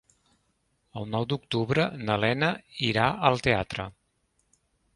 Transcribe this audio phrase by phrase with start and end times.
[1.01, 2.49] El nou d'octubre na Lena
[2.89, 3.87] irà al teatre.